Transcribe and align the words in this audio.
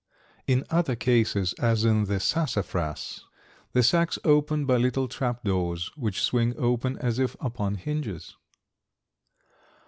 In 0.47 0.65
other 0.71 0.95
cases, 0.95 1.53
as 1.59 1.85
in 1.85 2.05
the 2.05 2.19
sassafras, 2.19 3.23
the 3.73 3.83
sacs 3.83 4.17
open 4.23 4.65
by 4.65 4.77
little 4.77 5.07
trap 5.07 5.43
doors, 5.43 5.91
which 5.95 6.23
swing 6.23 6.55
open 6.57 6.97
as 6.97 7.19
if 7.19 7.35
upon 7.39 7.75
hinges. 7.75 8.35